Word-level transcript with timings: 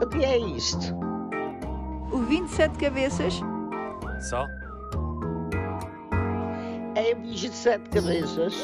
O 0.00 0.06
que 0.06 0.24
é 0.24 0.38
isto? 0.38 0.94
O 2.12 2.18
27 2.18 2.78
cabeças? 2.78 3.34
Só? 4.30 4.46
É 6.94 7.16
um 7.16 7.22
bicho 7.22 7.48
de 7.48 7.56
sete 7.56 7.90
cabeças. 7.90 8.54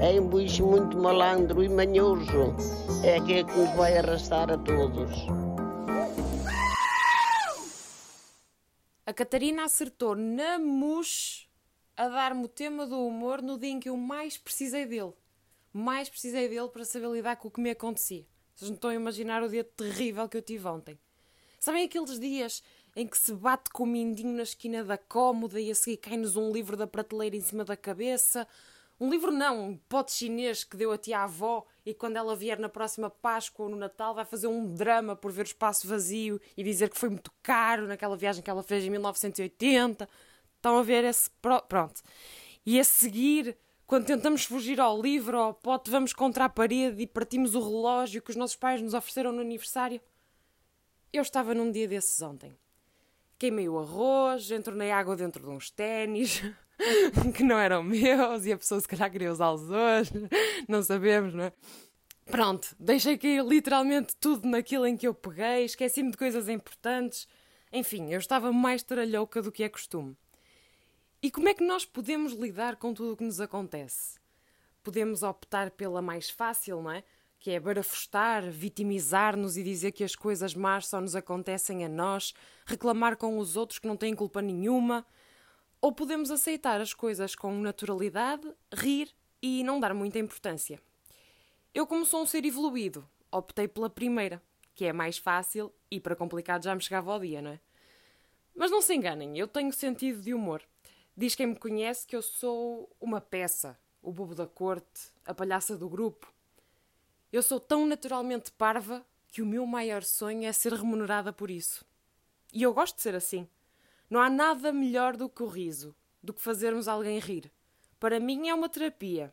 É 0.00 0.20
um 0.20 0.28
bicho 0.28 0.64
muito 0.64 0.96
malandro 0.96 1.64
e 1.64 1.68
manhoso. 1.68 2.54
É 3.02 3.16
aquele 3.16 3.42
que 3.42 3.58
nos 3.58 3.74
vai 3.74 3.98
arrastar 3.98 4.52
a 4.52 4.56
todos. 4.56 5.10
A 9.04 9.12
Catarina 9.12 9.64
acertou 9.64 10.14
na 10.14 10.60
mus 10.60 11.48
a 11.96 12.08
dar-me 12.08 12.44
o 12.44 12.48
tema 12.48 12.86
do 12.86 13.04
humor 13.04 13.42
no 13.42 13.58
dia 13.58 13.70
em 13.70 13.80
que 13.80 13.88
eu 13.88 13.96
mais 13.96 14.38
precisei 14.38 14.86
dele. 14.86 15.12
Mais 15.72 16.08
precisei 16.08 16.48
dele 16.48 16.68
para 16.68 16.84
saber 16.84 17.10
lidar 17.10 17.34
com 17.34 17.48
o 17.48 17.50
que 17.50 17.60
me 17.60 17.70
acontecia. 17.70 18.24
Vocês 18.54 18.70
não 18.70 18.76
estão 18.76 18.90
a 18.90 18.94
imaginar 18.94 19.42
o 19.42 19.48
dia 19.48 19.64
terrível 19.64 20.28
que 20.28 20.36
eu 20.36 20.42
tive 20.42 20.66
ontem. 20.68 20.98
Sabem 21.58 21.84
aqueles 21.84 22.18
dias 22.20 22.62
em 22.94 23.06
que 23.06 23.18
se 23.18 23.32
bate 23.34 23.70
com 23.70 23.82
o 23.82 23.86
mindinho 23.86 24.36
na 24.36 24.42
esquina 24.42 24.84
da 24.84 24.96
cómoda 24.96 25.60
e 25.60 25.70
a 25.70 25.74
seguir 25.74 25.96
cai-nos 25.96 26.36
um 26.36 26.52
livro 26.52 26.76
da 26.76 26.86
prateleira 26.86 27.34
em 27.34 27.40
cima 27.40 27.64
da 27.64 27.76
cabeça? 27.76 28.46
Um 29.00 29.10
livro 29.10 29.32
não, 29.32 29.70
um 29.70 29.76
pote 29.76 30.12
chinês 30.12 30.62
que 30.62 30.76
deu 30.76 30.92
a 30.92 30.98
tia 30.98 31.20
avó 31.20 31.66
e 31.84 31.92
quando 31.92 32.16
ela 32.16 32.36
vier 32.36 32.58
na 32.60 32.68
próxima 32.68 33.10
Páscoa 33.10 33.64
ou 33.64 33.70
no 33.70 33.76
Natal 33.76 34.14
vai 34.14 34.24
fazer 34.24 34.46
um 34.46 34.72
drama 34.72 35.16
por 35.16 35.32
ver 35.32 35.42
o 35.42 35.44
espaço 35.44 35.88
vazio 35.88 36.40
e 36.56 36.62
dizer 36.62 36.90
que 36.90 36.98
foi 36.98 37.08
muito 37.08 37.32
caro 37.42 37.88
naquela 37.88 38.16
viagem 38.16 38.42
que 38.42 38.48
ela 38.50 38.62
fez 38.62 38.84
em 38.84 38.90
1980. 38.90 40.08
Estão 40.56 40.78
a 40.78 40.82
ver 40.82 41.02
esse. 41.04 41.28
Pronto. 41.40 42.02
E 42.64 42.78
a 42.78 42.84
seguir, 42.84 43.56
quando 43.86 44.06
tentamos 44.06 44.44
fugir 44.44 44.80
ao 44.80 45.00
livro 45.00 45.38
ao 45.38 45.52
pote, 45.54 45.90
vamos 45.90 46.12
contra 46.12 46.46
a 46.46 46.48
parede 46.48 47.02
e 47.02 47.06
partimos 47.06 47.54
o 47.54 47.60
relógio 47.60 48.22
que 48.22 48.30
os 48.30 48.36
nossos 48.36 48.56
pais 48.56 48.80
nos 48.80 48.94
ofereceram 48.94 49.32
no 49.32 49.40
aniversário. 49.40 50.00
Eu 51.12 51.22
estava 51.22 51.54
num 51.54 51.70
dia 51.70 51.86
desses 51.86 52.20
ontem. 52.22 52.56
Queimei 53.38 53.68
o 53.68 53.78
arroz, 53.78 54.50
entornei 54.50 54.90
água 54.90 55.16
dentro 55.16 55.42
de 55.42 55.50
uns 55.50 55.70
ténis. 55.70 56.42
que 57.34 57.42
não 57.42 57.58
eram 57.58 57.82
meus 57.82 58.46
e 58.46 58.52
a 58.52 58.58
pessoa 58.58 58.80
se 58.80 58.88
calhar 58.88 59.10
queria 59.10 59.30
usá-los 59.30 59.70
hoje, 59.70 60.12
não 60.68 60.82
sabemos, 60.82 61.34
não 61.34 61.44
é? 61.44 61.52
Pronto, 62.26 62.74
deixei 62.80 63.18
cair 63.18 63.44
literalmente 63.44 64.16
tudo 64.16 64.48
naquilo 64.48 64.86
em 64.86 64.96
que 64.96 65.06
eu 65.06 65.14
peguei, 65.14 65.64
esqueci-me 65.64 66.10
de 66.10 66.16
coisas 66.16 66.48
importantes. 66.48 67.28
Enfim, 67.72 68.10
eu 68.10 68.18
estava 68.18 68.50
mais 68.50 68.82
tralhouca 68.82 69.42
do 69.42 69.52
que 69.52 69.62
é 69.62 69.68
costume. 69.68 70.16
E 71.24 71.30
como 71.30 71.48
é 71.48 71.54
que 71.54 71.64
nós 71.64 71.86
podemos 71.86 72.34
lidar 72.34 72.76
com 72.76 72.92
tudo 72.92 73.14
o 73.14 73.16
que 73.16 73.24
nos 73.24 73.40
acontece? 73.40 74.20
Podemos 74.82 75.22
optar 75.22 75.70
pela 75.70 76.02
mais 76.02 76.28
fácil, 76.28 76.82
não 76.82 76.90
é? 76.90 77.02
Que 77.40 77.52
é 77.52 77.58
barafustar, 77.58 78.50
vitimizar-nos 78.50 79.56
e 79.56 79.62
dizer 79.62 79.92
que 79.92 80.04
as 80.04 80.14
coisas 80.14 80.54
más 80.54 80.86
só 80.86 81.00
nos 81.00 81.16
acontecem 81.16 81.82
a 81.82 81.88
nós, 81.88 82.34
reclamar 82.66 83.16
com 83.16 83.38
os 83.38 83.56
outros 83.56 83.78
que 83.78 83.88
não 83.88 83.96
têm 83.96 84.14
culpa 84.14 84.42
nenhuma, 84.42 85.06
ou 85.80 85.92
podemos 85.92 86.30
aceitar 86.30 86.78
as 86.78 86.92
coisas 86.92 87.34
com 87.34 87.54
naturalidade, 87.54 88.46
rir 88.70 89.08
e 89.40 89.64
não 89.64 89.80
dar 89.80 89.94
muita 89.94 90.18
importância. 90.18 90.78
Eu, 91.72 91.86
como 91.86 92.04
sou 92.04 92.20
um 92.20 92.26
ser 92.26 92.44
evoluído, 92.44 93.08
optei 93.32 93.66
pela 93.66 93.88
primeira, 93.88 94.42
que 94.74 94.84
é 94.84 94.92
mais 94.92 95.16
fácil 95.16 95.72
e 95.90 95.98
para 95.98 96.14
complicado 96.14 96.64
já 96.64 96.74
me 96.74 96.82
chegava 96.82 97.10
ao 97.10 97.18
dia, 97.18 97.40
não 97.40 97.52
é? 97.52 97.60
Mas 98.54 98.70
não 98.70 98.82
se 98.82 98.94
enganem, 98.94 99.38
eu 99.38 99.48
tenho 99.48 99.72
sentido 99.72 100.20
de 100.20 100.34
humor. 100.34 100.62
Diz 101.16 101.36
quem 101.36 101.46
me 101.46 101.56
conhece 101.56 102.06
que 102.06 102.16
eu 102.16 102.22
sou 102.22 102.90
uma 103.00 103.20
peça, 103.20 103.78
o 104.02 104.12
bobo 104.12 104.34
da 104.34 104.48
corte, 104.48 105.12
a 105.24 105.32
palhaça 105.32 105.76
do 105.76 105.88
grupo. 105.88 106.32
Eu 107.32 107.40
sou 107.40 107.60
tão 107.60 107.86
naturalmente 107.86 108.50
parva 108.50 109.06
que 109.28 109.40
o 109.40 109.46
meu 109.46 109.64
maior 109.64 110.02
sonho 110.02 110.44
é 110.44 110.52
ser 110.52 110.72
remunerada 110.72 111.32
por 111.32 111.50
isso. 111.50 111.84
E 112.52 112.62
eu 112.62 112.74
gosto 112.74 112.96
de 112.96 113.02
ser 113.02 113.14
assim. 113.14 113.48
Não 114.10 114.20
há 114.20 114.28
nada 114.28 114.72
melhor 114.72 115.16
do 115.16 115.28
que 115.28 115.42
o 115.42 115.46
riso, 115.46 115.94
do 116.22 116.34
que 116.34 116.42
fazermos 116.42 116.88
alguém 116.88 117.20
rir. 117.20 117.50
Para 118.00 118.18
mim 118.18 118.48
é 118.48 118.54
uma 118.54 118.68
terapia. 118.68 119.32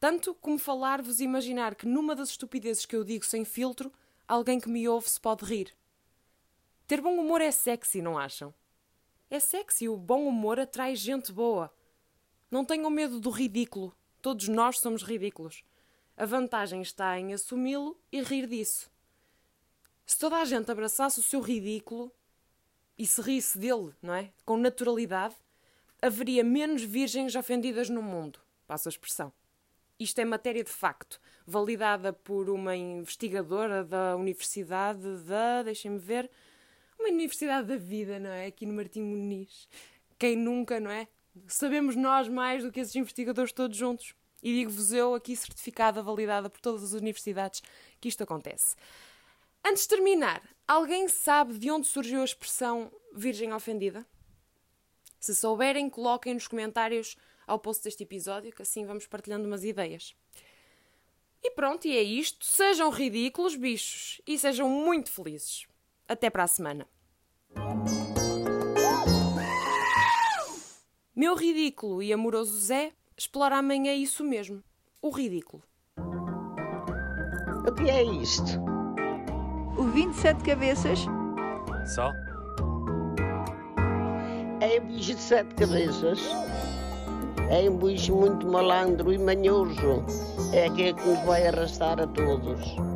Tanto 0.00 0.34
como 0.34 0.58
falar-vos 0.58 1.20
e 1.20 1.24
imaginar 1.24 1.74
que 1.74 1.86
numa 1.86 2.16
das 2.16 2.30
estupidezes 2.30 2.86
que 2.86 2.96
eu 2.96 3.04
digo 3.04 3.24
sem 3.24 3.44
filtro, 3.44 3.92
alguém 4.26 4.58
que 4.58 4.68
me 4.68 4.88
ouve 4.88 5.08
se 5.10 5.20
pode 5.20 5.44
rir. 5.44 5.74
Ter 6.86 7.02
bom 7.02 7.18
humor 7.18 7.40
é 7.40 7.50
sexy, 7.50 8.00
não 8.00 8.18
acham? 8.18 8.54
É 9.30 9.40
sexy, 9.40 9.88
o 9.88 9.96
bom 9.96 10.26
humor 10.26 10.60
atrai 10.60 10.94
gente 10.94 11.32
boa. 11.32 11.72
Não 12.50 12.64
tenham 12.64 12.90
medo 12.90 13.18
do 13.18 13.30
ridículo. 13.30 13.94
Todos 14.22 14.48
nós 14.48 14.78
somos 14.78 15.02
ridículos. 15.02 15.64
A 16.16 16.24
vantagem 16.24 16.80
está 16.80 17.18
em 17.18 17.34
assumi-lo 17.34 17.98
e 18.10 18.22
rir 18.22 18.46
disso. 18.46 18.90
Se 20.06 20.18
toda 20.18 20.36
a 20.36 20.44
gente 20.44 20.70
abraçasse 20.70 21.18
o 21.18 21.22
seu 21.22 21.40
ridículo, 21.40 22.12
e 22.98 23.06
se 23.06 23.20
risse 23.20 23.58
dele, 23.58 23.92
não 24.00 24.14
é? 24.14 24.30
Com 24.44 24.56
naturalidade, 24.56 25.34
haveria 26.00 26.42
menos 26.42 26.82
virgens 26.82 27.34
ofendidas 27.34 27.90
no 27.90 28.02
mundo. 28.02 28.40
Passo 28.66 28.88
a 28.88 28.90
expressão. 28.90 29.32
Isto 29.98 30.20
é 30.20 30.24
matéria 30.24 30.62
de 30.62 30.70
facto, 30.70 31.20
validada 31.46 32.12
por 32.12 32.50
uma 32.50 32.76
investigadora 32.76 33.84
da 33.84 34.16
Universidade 34.16 35.22
da. 35.24 35.62
deixem-me 35.62 35.98
ver. 35.98 36.30
Uma 37.06 37.12
Universidade 37.12 37.68
da 37.68 37.76
Vida, 37.76 38.18
não 38.18 38.30
é? 38.30 38.46
Aqui 38.46 38.66
no 38.66 38.74
Martim 38.74 39.00
Muniz. 39.00 39.68
Quem 40.18 40.34
nunca, 40.34 40.80
não 40.80 40.90
é? 40.90 41.06
Sabemos 41.46 41.94
nós 41.94 42.28
mais 42.28 42.64
do 42.64 42.72
que 42.72 42.80
esses 42.80 42.96
investigadores 42.96 43.52
todos 43.52 43.76
juntos. 43.76 44.12
E 44.42 44.52
digo-vos 44.52 44.92
eu, 44.92 45.14
aqui 45.14 45.36
certificada, 45.36 46.02
validada 46.02 46.50
por 46.50 46.60
todas 46.60 46.82
as 46.82 46.94
universidades, 46.94 47.62
que 48.00 48.08
isto 48.08 48.24
acontece. 48.24 48.74
Antes 49.64 49.84
de 49.84 49.88
terminar, 49.90 50.42
alguém 50.66 51.06
sabe 51.06 51.56
de 51.56 51.70
onde 51.70 51.86
surgiu 51.86 52.22
a 52.22 52.24
expressão 52.24 52.90
virgem 53.14 53.52
ofendida? 53.52 54.04
Se 55.20 55.32
souberem, 55.32 55.88
coloquem 55.88 56.34
nos 56.34 56.48
comentários 56.48 57.16
ao 57.46 57.60
post 57.60 57.84
deste 57.84 58.02
episódio, 58.02 58.50
que 58.50 58.62
assim 58.62 58.84
vamos 58.84 59.06
partilhando 59.06 59.46
umas 59.46 59.62
ideias. 59.62 60.12
E 61.40 61.52
pronto, 61.52 61.86
e 61.86 61.96
é 61.96 62.02
isto. 62.02 62.44
Sejam 62.44 62.90
ridículos, 62.90 63.54
bichos, 63.54 64.20
e 64.26 64.36
sejam 64.36 64.68
muito 64.68 65.08
felizes. 65.12 65.68
Até 66.08 66.28
para 66.30 66.42
a 66.42 66.48
semana. 66.48 66.88
Meu 71.14 71.34
ridículo 71.34 72.02
e 72.02 72.12
amoroso 72.12 72.58
Zé 72.58 72.92
explora 73.16 73.56
amanhã 73.56 73.94
isso 73.94 74.22
mesmo: 74.22 74.62
o 75.00 75.10
ridículo. 75.10 75.62
O 77.66 77.72
que 77.72 77.90
é 77.90 78.04
isto? 78.04 78.60
O 79.78 79.84
27 79.84 80.44
cabeças? 80.44 81.00
Só? 81.94 82.12
É 84.60 84.80
um 84.80 84.86
bicho 84.86 85.14
de 85.14 85.20
sete 85.20 85.54
cabeças. 85.54 86.20
É 87.50 87.68
um 87.68 87.76
bicho 87.76 88.14
muito 88.14 88.46
malandro 88.46 89.12
e 89.12 89.18
manhoso. 89.18 90.04
É 90.52 90.66
aquele 90.66 90.94
que 90.94 91.08
nos 91.08 91.20
vai 91.24 91.46
arrastar 91.46 92.00
a 92.00 92.06
todos. 92.06 92.95